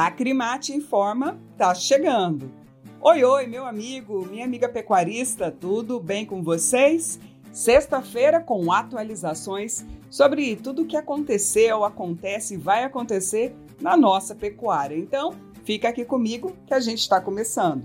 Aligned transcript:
A 0.00 0.06
Acrimate 0.06 0.72
informa, 0.72 1.38
tá 1.58 1.74
chegando. 1.74 2.50
Oi, 3.02 3.22
oi, 3.22 3.46
meu 3.46 3.66
amigo, 3.66 4.24
minha 4.24 4.46
amiga 4.46 4.66
pecuarista, 4.66 5.50
tudo 5.50 6.00
bem 6.00 6.24
com 6.24 6.42
vocês? 6.42 7.20
Sexta-feira 7.52 8.40
com 8.40 8.72
atualizações 8.72 9.84
sobre 10.08 10.56
tudo 10.56 10.84
o 10.84 10.86
que 10.86 10.96
aconteceu, 10.96 11.84
acontece 11.84 12.54
e 12.54 12.56
vai 12.56 12.82
acontecer 12.82 13.54
na 13.78 13.94
nossa 13.94 14.34
pecuária. 14.34 14.96
Então, 14.96 15.34
fica 15.64 15.90
aqui 15.90 16.02
comigo 16.02 16.56
que 16.66 16.72
a 16.72 16.80
gente 16.80 17.00
está 17.00 17.20
começando. 17.20 17.84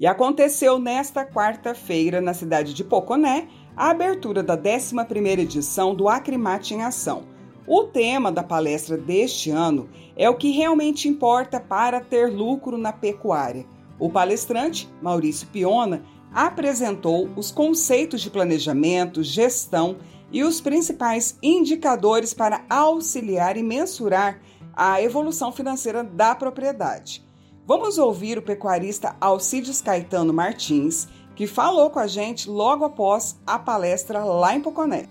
E 0.00 0.06
aconteceu 0.06 0.78
nesta 0.78 1.26
quarta-feira, 1.26 2.22
na 2.22 2.32
cidade 2.32 2.72
de 2.72 2.82
Poconé, 2.82 3.48
a 3.76 3.90
abertura 3.90 4.42
da 4.42 4.56
11ª 4.56 5.38
edição 5.38 5.94
do 5.94 6.08
Acrimate 6.08 6.72
em 6.72 6.82
Ação. 6.82 7.24
O 7.66 7.84
tema 7.84 8.32
da 8.32 8.42
palestra 8.42 8.96
deste 8.96 9.50
ano 9.50 9.90
é 10.16 10.28
o 10.30 10.36
que 10.36 10.52
realmente 10.52 11.06
importa 11.06 11.60
para 11.60 12.00
ter 12.00 12.32
lucro 12.32 12.78
na 12.78 12.94
pecuária. 12.94 13.66
O 13.98 14.08
palestrante, 14.08 14.88
Maurício 15.02 15.46
Piona, 15.48 16.02
apresentou 16.32 17.28
os 17.36 17.50
conceitos 17.50 18.22
de 18.22 18.30
planejamento, 18.30 19.22
gestão 19.22 19.98
e 20.32 20.42
os 20.42 20.62
principais 20.62 21.36
indicadores 21.42 22.32
para 22.32 22.64
auxiliar 22.70 23.58
e 23.58 23.62
mensurar 23.62 24.40
a 24.72 25.02
evolução 25.02 25.52
financeira 25.52 26.02
da 26.02 26.34
propriedade. 26.34 27.22
Vamos 27.66 27.98
ouvir 27.98 28.38
o 28.38 28.42
pecuarista 28.42 29.14
Alcides 29.20 29.80
Caetano 29.80 30.32
Martins, 30.32 31.06
que 31.36 31.46
falou 31.46 31.90
com 31.90 31.98
a 31.98 32.06
gente 32.06 32.48
logo 32.48 32.84
após 32.84 33.36
a 33.46 33.58
palestra 33.58 34.24
lá 34.24 34.54
em 34.54 34.60
Poconé. 34.60 35.06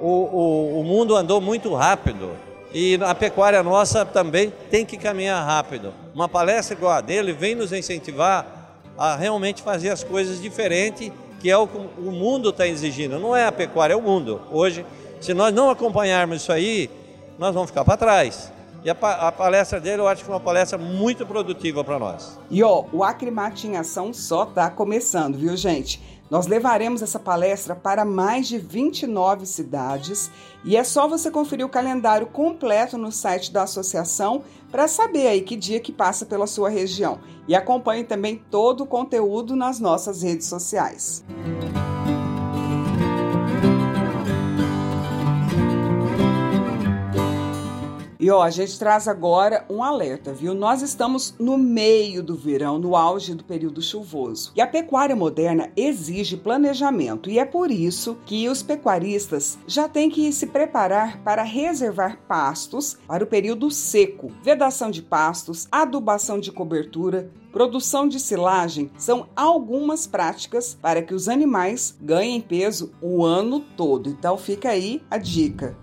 O, 0.00 0.08
o, 0.08 0.80
o 0.80 0.84
mundo 0.84 1.16
andou 1.16 1.40
muito 1.40 1.74
rápido 1.74 2.30
e 2.72 2.98
a 3.02 3.14
pecuária 3.14 3.62
nossa 3.62 4.04
também 4.04 4.52
tem 4.70 4.84
que 4.86 4.96
caminhar 4.96 5.44
rápido. 5.44 5.92
Uma 6.14 6.28
palestra 6.28 6.76
igual 6.76 6.92
a 6.92 7.00
dele 7.00 7.32
vem 7.32 7.54
nos 7.54 7.72
incentivar 7.72 8.78
a 8.96 9.16
realmente 9.16 9.62
fazer 9.62 9.90
as 9.90 10.04
coisas 10.04 10.40
diferentes, 10.40 11.10
que 11.40 11.50
é 11.50 11.56
o 11.56 11.66
que 11.66 11.76
o 11.76 12.12
mundo 12.12 12.50
está 12.50 12.66
exigindo. 12.66 13.18
Não 13.18 13.34
é 13.34 13.46
a 13.46 13.52
pecuária, 13.52 13.94
é 13.94 13.96
o 13.96 14.02
mundo. 14.02 14.40
Hoje, 14.50 14.86
se 15.20 15.34
nós 15.34 15.52
não 15.52 15.70
acompanharmos 15.70 16.42
isso 16.42 16.52
aí, 16.52 16.88
nós 17.38 17.52
vamos 17.52 17.70
ficar 17.70 17.84
para 17.84 17.96
trás. 17.96 18.52
E 18.84 18.90
a, 18.90 18.92
a, 18.92 19.30
palestra 19.30 19.80
dele 19.80 20.02
eu 20.02 20.08
acho 20.08 20.22
que 20.22 20.26
foi 20.26 20.34
uma 20.34 20.40
palestra 20.40 20.76
muito 20.76 21.24
produtiva 21.24 21.84
para 21.84 21.98
nós. 21.98 22.38
E 22.50 22.62
ó, 22.62 22.84
o 22.92 23.04
Acrimate 23.04 23.68
em 23.68 23.76
Ação 23.76 24.12
só 24.12 24.42
está 24.42 24.68
começando, 24.68 25.38
viu, 25.38 25.56
gente? 25.56 26.02
Nós 26.28 26.46
levaremos 26.46 27.02
essa 27.02 27.18
palestra 27.18 27.76
para 27.76 28.04
mais 28.04 28.48
de 28.48 28.56
29 28.56 29.44
cidades 29.44 30.30
e 30.64 30.76
é 30.76 30.82
só 30.82 31.06
você 31.06 31.30
conferir 31.30 31.64
o 31.64 31.68
calendário 31.68 32.26
completo 32.26 32.96
no 32.96 33.12
site 33.12 33.52
da 33.52 33.64
associação 33.64 34.42
para 34.70 34.88
saber 34.88 35.26
aí 35.26 35.42
que 35.42 35.54
dia 35.54 35.78
que 35.78 35.92
passa 35.92 36.24
pela 36.24 36.46
sua 36.46 36.70
região. 36.70 37.20
E 37.46 37.54
acompanhe 37.54 38.02
também 38.02 38.42
todo 38.50 38.84
o 38.84 38.86
conteúdo 38.86 39.54
nas 39.54 39.78
nossas 39.78 40.22
redes 40.22 40.46
sociais. 40.46 41.22
Música 41.28 41.51
E 48.22 48.30
ó, 48.30 48.40
a 48.40 48.50
gente 48.50 48.78
traz 48.78 49.08
agora 49.08 49.64
um 49.68 49.82
alerta, 49.82 50.32
viu? 50.32 50.54
Nós 50.54 50.80
estamos 50.80 51.34
no 51.40 51.58
meio 51.58 52.22
do 52.22 52.36
verão, 52.36 52.78
no 52.78 52.94
auge 52.94 53.34
do 53.34 53.42
período 53.42 53.82
chuvoso. 53.82 54.52
E 54.54 54.60
a 54.60 54.66
pecuária 54.68 55.16
moderna 55.16 55.72
exige 55.76 56.36
planejamento, 56.36 57.28
e 57.28 57.40
é 57.40 57.44
por 57.44 57.68
isso 57.68 58.16
que 58.24 58.48
os 58.48 58.62
pecuaristas 58.62 59.58
já 59.66 59.88
têm 59.88 60.08
que 60.08 60.32
se 60.32 60.46
preparar 60.46 61.20
para 61.24 61.42
reservar 61.42 62.20
pastos 62.28 62.96
para 63.08 63.24
o 63.24 63.26
período 63.26 63.72
seco. 63.72 64.30
Vedação 64.40 64.88
de 64.88 65.02
pastos, 65.02 65.66
adubação 65.72 66.38
de 66.38 66.52
cobertura, 66.52 67.28
produção 67.50 68.06
de 68.06 68.20
silagem 68.20 68.88
são 68.96 69.26
algumas 69.34 70.06
práticas 70.06 70.78
para 70.80 71.02
que 71.02 71.12
os 71.12 71.28
animais 71.28 71.98
ganhem 72.00 72.40
peso 72.40 72.92
o 73.02 73.24
ano 73.24 73.58
todo. 73.76 74.08
Então 74.08 74.38
fica 74.38 74.68
aí 74.68 75.02
a 75.10 75.18
dica. 75.18 75.76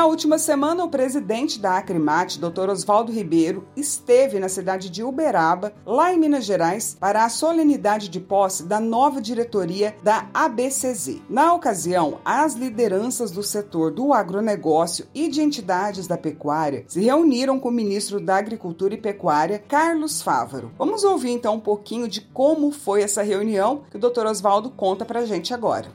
Na 0.00 0.06
última 0.06 0.38
semana, 0.38 0.82
o 0.82 0.88
presidente 0.88 1.60
da 1.60 1.76
Acrimate, 1.76 2.40
Dr. 2.40 2.70
Oswaldo 2.70 3.12
Ribeiro, 3.12 3.68
esteve 3.76 4.40
na 4.40 4.48
cidade 4.48 4.88
de 4.88 5.04
Uberaba, 5.04 5.74
lá 5.84 6.10
em 6.10 6.18
Minas 6.18 6.46
Gerais, 6.46 6.96
para 6.98 7.22
a 7.22 7.28
solenidade 7.28 8.08
de 8.08 8.18
posse 8.18 8.62
da 8.62 8.80
nova 8.80 9.20
diretoria 9.20 9.94
da 10.02 10.26
ABCZ. 10.32 11.20
Na 11.28 11.52
ocasião, 11.52 12.18
as 12.24 12.54
lideranças 12.54 13.30
do 13.30 13.42
setor 13.42 13.90
do 13.90 14.14
agronegócio 14.14 15.06
e 15.14 15.28
de 15.28 15.42
entidades 15.42 16.06
da 16.06 16.16
pecuária 16.16 16.86
se 16.88 17.02
reuniram 17.02 17.60
com 17.60 17.68
o 17.68 17.72
ministro 17.72 18.18
da 18.18 18.38
Agricultura 18.38 18.94
e 18.94 18.96
Pecuária, 18.96 19.58
Carlos 19.58 20.22
Fávaro. 20.22 20.72
Vamos 20.78 21.04
ouvir 21.04 21.32
então 21.32 21.56
um 21.56 21.60
pouquinho 21.60 22.08
de 22.08 22.22
como 22.22 22.72
foi 22.72 23.02
essa 23.02 23.22
reunião 23.22 23.82
que 23.90 23.98
o 23.98 24.00
Dr. 24.00 24.24
Oswaldo 24.24 24.70
conta 24.70 25.04
pra 25.04 25.26
gente 25.26 25.52
agora. 25.52 25.88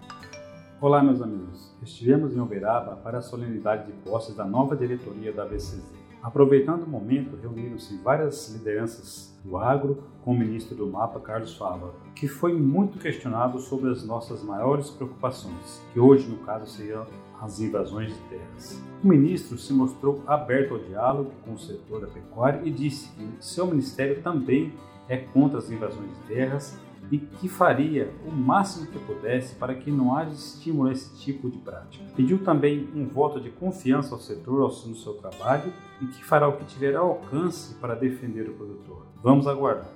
Olá, 0.79 1.01
meus 1.01 1.19
amigos. 1.23 1.74
Estivemos 1.85 2.35
em 2.35 2.39
Uberaba 2.39 2.95
para 2.95 3.19
a 3.19 3.21
solenidade 3.21 3.85
de 3.85 3.91
posses 3.99 4.35
da 4.35 4.43
nova 4.43 4.75
diretoria 4.75 5.31
da 5.31 5.45
BCZ. 5.45 5.83
Aproveitando 6.21 6.81
o 6.81 6.89
momento, 6.89 7.37
reuniram-se 7.39 7.95
várias 7.97 8.49
lideranças 8.49 9.37
do 9.43 9.55
agro 9.55 10.03
com 10.23 10.31
o 10.31 10.37
ministro 10.37 10.75
do 10.75 10.87
MAPA, 10.87 11.19
Carlos 11.19 11.55
Fava, 11.55 11.93
que 12.15 12.27
foi 12.27 12.55
muito 12.55 12.97
questionado 12.97 13.59
sobre 13.59 13.91
as 13.91 14.03
nossas 14.03 14.41
maiores 14.41 14.89
preocupações, 14.89 15.79
que 15.93 15.99
hoje, 15.99 16.27
no 16.27 16.37
caso, 16.37 16.65
seriam 16.65 17.05
as 17.39 17.59
invasões 17.59 18.11
de 18.11 18.19
terras. 18.21 18.81
O 19.03 19.07
ministro 19.07 19.55
se 19.55 19.71
mostrou 19.71 20.23
aberto 20.25 20.73
ao 20.73 20.79
diálogo 20.79 21.31
com 21.45 21.53
o 21.53 21.59
setor 21.59 22.01
da 22.01 22.07
pecuária 22.07 22.61
e 22.63 22.71
disse 22.71 23.11
que 23.11 23.45
seu 23.45 23.67
ministério 23.67 24.23
também 24.23 24.73
é 25.07 25.17
contra 25.17 25.59
as 25.59 25.69
invasões 25.69 26.09
de 26.09 26.33
terras 26.33 26.79
e 27.11 27.17
que 27.17 27.47
faria 27.47 28.11
o 28.25 28.31
máximo 28.31 28.87
que 28.87 28.99
pudesse 28.99 29.55
para 29.55 29.75
que 29.75 29.91
não 29.91 30.15
haja 30.15 30.31
estímulo 30.31 30.89
a 30.89 30.91
esse 30.91 31.15
tipo 31.17 31.49
de 31.49 31.57
prática. 31.57 32.03
Pediu 32.15 32.43
também 32.43 32.89
um 32.95 33.07
voto 33.07 33.39
de 33.39 33.49
confiança 33.49 34.13
ao 34.13 34.19
setor 34.19 34.61
no 34.87 34.95
seu 34.95 35.13
trabalho 35.13 35.71
e 36.01 36.05
que 36.07 36.23
fará 36.23 36.47
o 36.47 36.57
que 36.57 36.65
tiver 36.65 36.95
ao 36.95 37.11
alcance 37.11 37.75
para 37.75 37.95
defender 37.95 38.49
o 38.49 38.53
produtor. 38.53 39.05
Vamos 39.21 39.47
aguardar. 39.47 39.89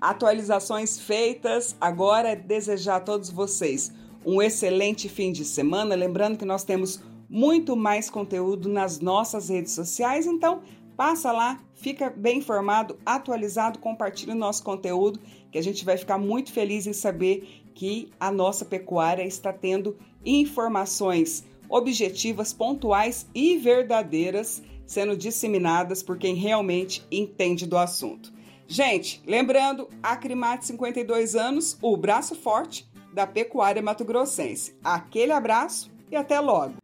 Atualizações 0.00 0.98
feitas. 0.98 1.76
Agora 1.80 2.28
é 2.30 2.36
desejar 2.36 2.96
a 2.96 3.00
todos 3.00 3.30
vocês 3.30 3.92
um 4.24 4.42
excelente 4.42 5.08
fim 5.08 5.32
de 5.32 5.44
semana. 5.44 5.94
Lembrando 5.94 6.38
que 6.38 6.44
nós 6.44 6.64
temos 6.64 7.00
muito 7.28 7.76
mais 7.76 8.08
conteúdo 8.08 8.68
nas 8.68 9.00
nossas 9.00 9.50
redes 9.50 9.72
sociais, 9.72 10.26
então 10.26 10.62
Passa 10.98 11.30
lá, 11.30 11.60
fica 11.76 12.10
bem 12.10 12.38
informado, 12.38 12.98
atualizado, 13.06 13.78
compartilha 13.78 14.34
o 14.34 14.36
nosso 14.36 14.64
conteúdo, 14.64 15.20
que 15.48 15.56
a 15.56 15.62
gente 15.62 15.84
vai 15.84 15.96
ficar 15.96 16.18
muito 16.18 16.52
feliz 16.52 16.88
em 16.88 16.92
saber 16.92 17.62
que 17.72 18.10
a 18.18 18.32
nossa 18.32 18.64
pecuária 18.64 19.22
está 19.22 19.52
tendo 19.52 19.96
informações 20.26 21.44
objetivas, 21.68 22.52
pontuais 22.52 23.28
e 23.32 23.56
verdadeiras 23.56 24.60
sendo 24.84 25.16
disseminadas 25.16 26.02
por 26.02 26.18
quem 26.18 26.34
realmente 26.34 27.06
entende 27.12 27.64
do 27.64 27.78
assunto. 27.78 28.32
Gente, 28.66 29.22
lembrando, 29.24 29.88
Acrimate 30.02 30.66
52 30.66 31.36
anos, 31.36 31.78
o 31.80 31.96
braço 31.96 32.34
forte 32.34 32.90
da 33.14 33.24
pecuária 33.24 33.80
mato-grossense. 33.80 34.76
Aquele 34.82 35.30
abraço 35.30 35.92
e 36.10 36.16
até 36.16 36.40
logo! 36.40 36.74